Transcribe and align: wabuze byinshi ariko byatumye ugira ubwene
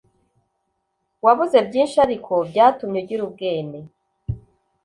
wabuze 1.25 1.57
byinshi 1.67 1.97
ariko 2.05 2.33
byatumye 2.49 2.97
ugira 3.01 3.21
ubwene 3.27 3.79